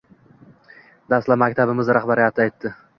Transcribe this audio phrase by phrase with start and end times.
[1.15, 2.79] Dastlab, maktabimiz rahbari aytdi.